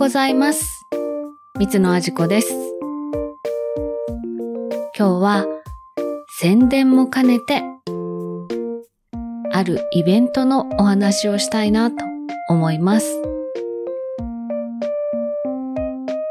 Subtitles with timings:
[0.00, 0.64] ございます。
[1.58, 2.54] 三つのあじこです。
[4.96, 5.46] 今日は
[6.38, 7.62] 宣伝も兼ねて、
[9.52, 12.02] あるイベントのお話をしたいなと
[12.48, 13.20] 思います。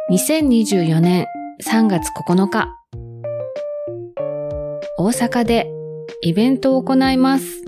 [0.09, 1.27] 2024年
[1.63, 2.69] 3月9日、
[4.97, 5.71] 大阪で
[6.23, 7.63] イベントを行います。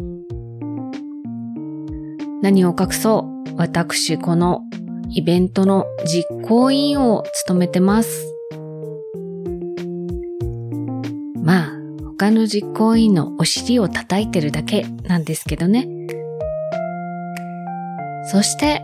[2.42, 4.64] 何を隠そう、私この
[5.14, 8.34] イベントの実行委員を務めてます。
[11.44, 11.72] まあ、
[12.18, 15.88] 他の実行委員のお尻を叩いてるだけなんですけどね。
[18.32, 18.82] そして、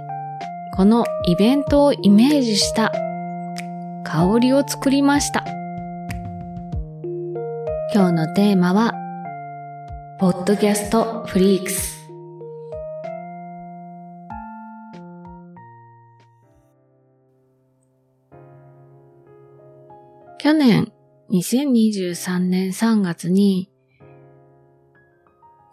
[0.76, 2.91] このイベントをイメージした
[4.03, 5.45] 香りを作りました。
[7.94, 8.94] 今日のテーマは、
[10.20, 11.97] ポッドキャストフリークス。
[20.48, 20.94] 去年、
[21.30, 23.70] 2023年3月に、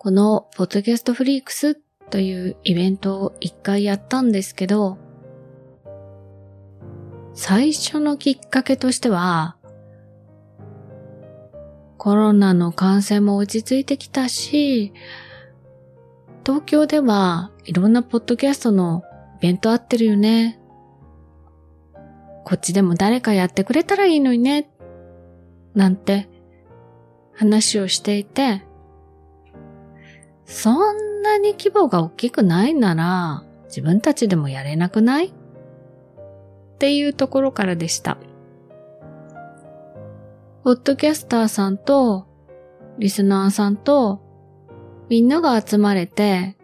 [0.00, 1.77] このポッドキャストフリークス
[2.11, 4.98] というイベントを一回やったんですけど、
[7.34, 9.58] 最初のきっかけとしては、
[11.97, 14.92] コロナの感染も落ち着いてきたし、
[16.44, 19.05] 東京ではいろんなポッドキャストの
[19.38, 20.59] イベントあってるよね。
[22.45, 24.70] こっちでも誰かやってくれたらいいのにね。
[25.75, 26.28] なんて
[27.34, 28.62] 話をしていて、
[30.45, 35.28] そんなに規模が大きくないなら自分たちでもやれなくない？
[35.28, 35.33] っ
[36.78, 38.19] ていうところからでした。
[40.62, 42.27] ポッドキャスターさんと
[42.98, 44.22] リスナーさんと
[45.09, 46.56] みんなが集まれて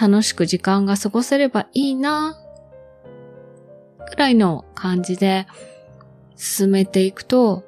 [0.00, 2.36] 楽しく時間が過ごせればいいな
[4.08, 5.46] くらいの感じで
[6.36, 7.64] 進めていくと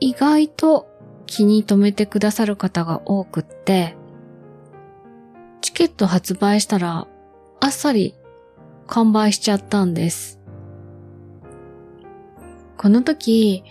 [0.00, 0.88] 意外と
[1.26, 3.96] 気に留めてくださる方が多くって
[5.60, 7.06] チケット発売したら
[7.60, 8.14] あっさり
[8.86, 10.38] 完売しちゃったんです。
[12.78, 13.64] この時、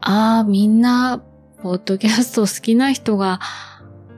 [0.00, 1.22] ああ、みんな、
[1.62, 3.40] ポッドキャスト好きな人が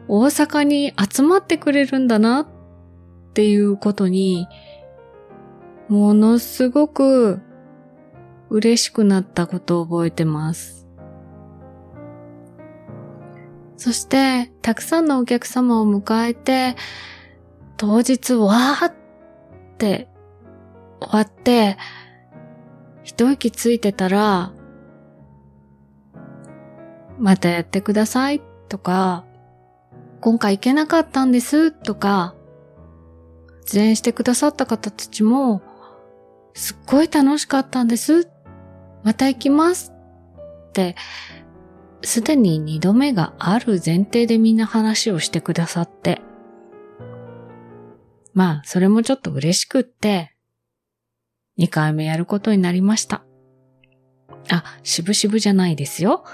[0.08, 2.46] 大阪に集まってくれるんだなっ
[3.32, 4.48] ていうことに、
[5.88, 7.40] ものすごく
[8.50, 10.86] 嬉しくなったことを覚えてます。
[13.76, 16.76] そして、たくさんのお客様を迎えて、
[17.76, 18.94] 当日わーっ
[19.78, 20.08] て
[21.00, 21.76] 終わって、
[23.02, 24.52] 一息ついてたら、
[27.18, 29.24] またやってくださいとか、
[30.20, 32.34] 今回行けなかったんですとか、
[33.66, 35.60] 出演してくださった方たちも、
[36.54, 38.28] すっごい楽しかったんです。
[39.02, 39.92] また行きます
[40.68, 40.96] って、
[42.02, 46.22] すでに二度目がある前提でみんな話をしてくださって、
[48.32, 50.34] まあ、それもちょっと嬉しくって、
[51.58, 53.24] 2回目やることになりました。
[54.50, 56.24] あ、渋々じゃないですよ。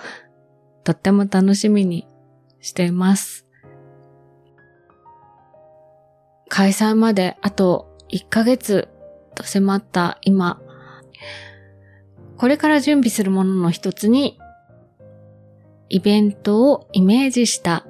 [0.84, 2.06] とっても楽しみに
[2.60, 3.46] しています。
[6.48, 8.88] 開催まであと1ヶ月
[9.34, 10.60] と迫った今、
[12.36, 14.38] これから準備するものの一つに、
[15.88, 17.86] イベントをイメージした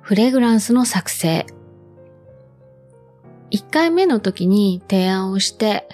[0.00, 1.46] フレグランスの作成。
[3.50, 5.88] 1回目の時に提案をして、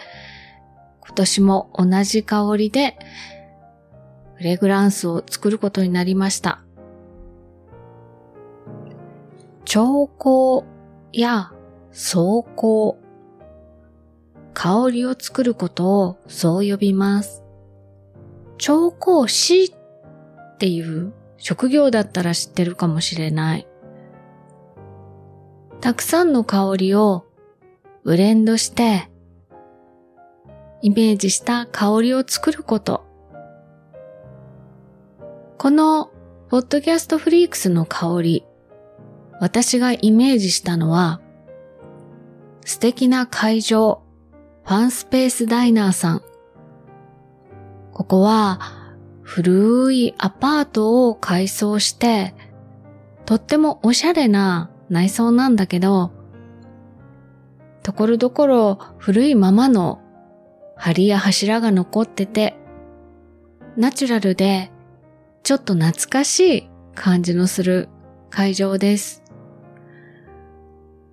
[1.01, 2.97] 今年も同じ香りで
[4.37, 6.63] フレグランスを作ることになりました。
[9.65, 10.67] 調香
[11.13, 11.53] や
[11.91, 12.97] 草香、
[14.59, 17.44] 香りを作ることをそう呼びます。
[18.56, 23.69] 調香師っていう職業だったら知ってるかもしれない。
[25.83, 27.27] たくさんの香りを
[28.03, 29.10] ブレンドして
[30.81, 33.04] イメージした香りを作ること。
[35.59, 36.10] この
[36.48, 38.45] ポッドキャストフリークスの香り、
[39.39, 41.21] 私がイメージしたのは
[42.65, 44.06] 素敵な会場、
[44.66, 46.22] ファンスペースダイナーさん。
[47.92, 48.59] ここは
[49.22, 52.34] 古いアパートを改装して、
[53.27, 56.10] とってもおしゃれな内装なんだけど、
[57.84, 60.01] ところどころ古いままの
[60.77, 62.57] 梁や柱が残ってて、
[63.77, 64.72] ナチュラルで
[65.45, 67.89] ちょっと懐かしい感じのする
[68.30, 69.22] 会場です。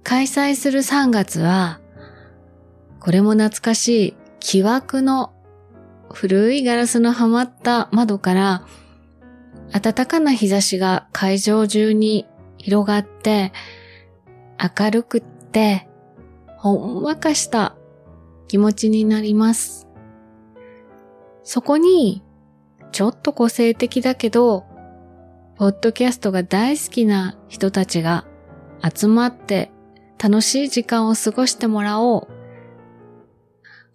[0.02, 1.83] 開催する3月は、
[3.04, 5.34] これも懐かしい木枠の
[6.14, 8.66] 古いガラスのはまった窓から
[9.74, 12.26] 暖かな日差しが会場中に
[12.58, 13.52] 広がって
[14.58, 15.90] 明るくって
[16.58, 17.76] ほんわかした
[18.48, 19.90] 気持ちになります。
[21.44, 22.24] そこに
[22.94, 24.64] ちょっと個性的だけど
[25.58, 28.26] ポッドキャストが大好きな人たちが
[28.82, 29.72] 集まって
[30.24, 32.33] 楽しい時間を過ごしてもらおう。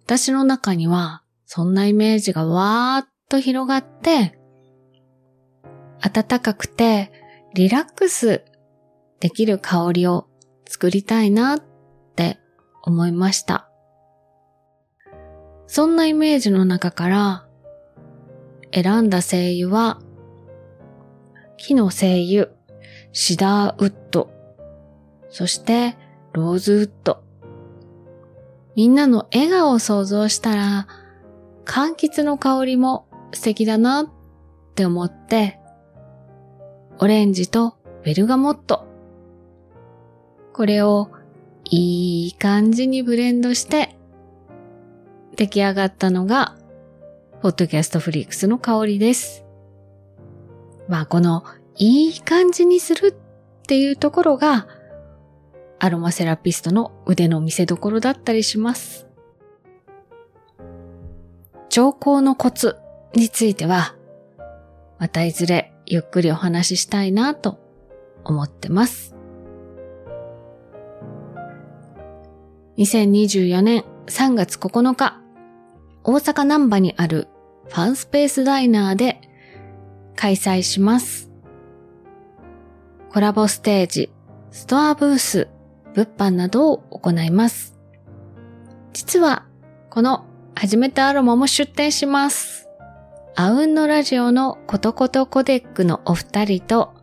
[0.09, 4.39] 私の中にはそんなイメージがわーっと広がって、
[6.01, 7.11] 暖かくて
[7.53, 8.43] リラックス
[9.19, 10.25] できる香りを
[10.67, 11.59] 作りたいなっ
[12.15, 12.39] て
[12.81, 13.69] 思いました。
[15.67, 17.47] そんなイメージの中から
[18.73, 20.01] 選んだ声優は
[21.57, 22.47] 木の精油、
[23.11, 24.31] シダーウッド、
[25.29, 25.95] そして
[26.33, 27.28] ローズウッド。
[28.79, 30.87] みんなの笑顔を想像したら、
[31.65, 34.09] 柑橘の香りも素敵だなっ
[34.73, 35.59] て思って、
[36.99, 38.87] オレンジとベルガモット。
[40.53, 41.11] これを
[41.65, 43.97] いい感じにブレンドして、
[45.35, 46.55] 出来上がったのが、
[47.41, 49.43] ポッドキャストフリークスの香りです。
[50.87, 51.43] まあこの
[51.75, 54.67] いい感じにするっていうところが
[55.79, 59.07] アロマセラピストの腕の見せ所だったりします。
[61.69, 62.75] 調香のコツ
[63.13, 63.95] については
[64.97, 67.59] またいずれゆっくりお話ししたいなと
[68.23, 69.15] 思ってます。
[72.77, 75.21] 2024年3月9日、
[76.03, 77.27] 大阪南波にある
[77.67, 79.21] ファンスペースダイナーで
[80.15, 81.29] 開催します。
[83.11, 84.11] コラボステージ、
[84.51, 85.47] ストアブース、
[85.95, 87.77] 物販などを行います。
[88.93, 89.45] 実は、
[89.89, 90.25] この
[90.55, 92.67] 始めたアロマも出展します。
[93.35, 96.93] アウンのラジオのコトコトコデックのお二人と、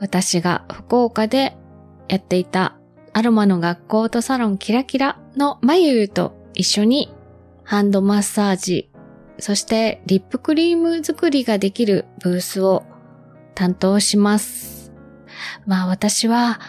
[0.00, 1.56] 私が福岡で
[2.08, 2.76] やっていた
[3.12, 7.14] アロマの学校とサロンキラキラのまゆゆと一緒に
[7.62, 8.90] ハンドマッサージ、
[9.38, 12.84] そしてリップクリーム作りができるブースを
[13.54, 14.92] 担当します。
[15.66, 16.60] まあ私は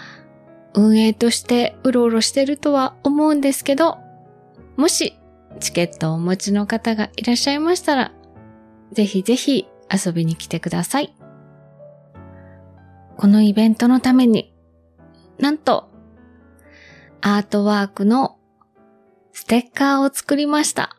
[0.73, 3.97] 運営としてうろうろしてるとは思うんですけど、
[4.75, 5.13] もし
[5.59, 8.11] チケットをお持ちの方がいらっしゃいましたら、
[8.91, 11.15] ぜひぜひ遊びに来てください。
[13.17, 14.53] このイベントのために、
[15.39, 15.89] なんと、
[17.21, 18.37] アートワークの
[19.31, 20.97] ステッカーを作りました。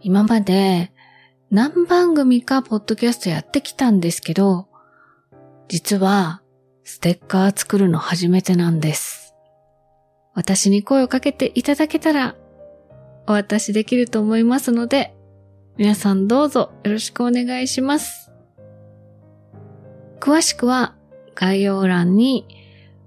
[0.00, 0.92] 今まで
[1.50, 4.68] 何番組かポッドキャストやってきたんですけど、
[5.68, 6.42] 実は
[6.84, 9.34] ステッカー作るの初めてなんです。
[10.34, 12.36] 私に声をかけていただけたら
[13.26, 15.14] お渡しできると思いますので、
[15.76, 18.30] 皆さんどうぞよろしくお願いします。
[20.20, 20.94] 詳しくは
[21.34, 22.46] 概要欄に、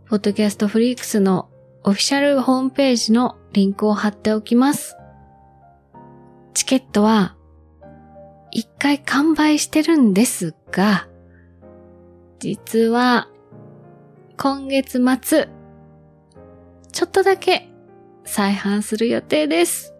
[0.09, 1.49] ポッドキャストフリークスの
[1.83, 4.97] オフィシャルホームページのリンクを貼っておきます。
[6.53, 7.35] チケットは
[8.51, 11.07] 一回完売してるんですが、
[12.39, 13.29] 実は
[14.39, 15.49] 今月末、
[16.91, 17.69] ちょっとだけ
[18.23, 19.95] 再販する予定です。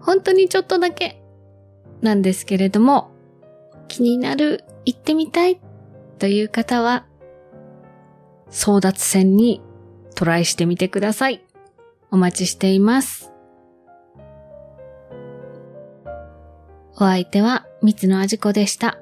[0.00, 1.22] 本当にちょっとだけ
[2.00, 3.12] なんですけれども、
[3.86, 5.60] 気になる、行ってみたい
[6.18, 7.06] という方は、
[8.50, 9.62] 争奪戦に
[10.16, 11.44] トライしてみてください。
[12.10, 13.32] お待ちしています。
[16.96, 18.98] お相手は三つのあじこでした。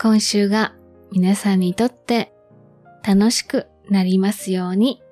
[0.00, 0.74] 今週が
[1.12, 2.33] 皆さんにとって
[3.06, 5.03] 楽しくなりますように。